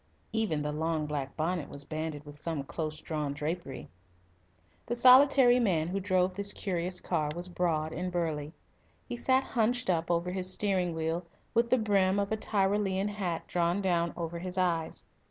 Even 0.33 0.63
the 0.63 0.71
long 0.71 1.05
black 1.05 1.37
bonnet 1.37 1.69
was 1.69 1.83
banded 1.85 2.25
with 2.25 2.35
some 2.35 2.63
close 2.63 2.99
drawn 3.01 3.33
drapery. 3.33 3.87
The 4.87 4.95
solitary 4.95 5.59
man 5.59 5.89
who 5.89 5.99
drove 5.99 6.33
this 6.33 6.53
curious 6.53 6.99
car 6.99 7.29
was 7.35 7.49
broad 7.49 7.93
and 7.93 8.11
burly. 8.11 8.51
He 9.07 9.15
sat 9.15 9.43
hunched 9.43 9.91
up 9.91 10.09
over 10.09 10.31
his 10.31 10.51
steering 10.51 10.95
wheel, 10.95 11.27
with 11.53 11.69
the 11.69 11.77
brim 11.77 12.17
of 12.17 12.31
a 12.31 12.35
Tyrolean 12.37 13.09
hat 13.09 13.45
drawn 13.45 13.79
down 13.79 14.11
over 14.17 14.39
his 14.39 14.57
eyes. 14.57 15.05